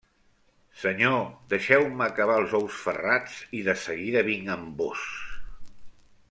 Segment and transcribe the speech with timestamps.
[0.83, 1.19] Senyor!
[1.51, 5.05] deixeu-me acabar els ous ferrats i de seguida vinc amb vós.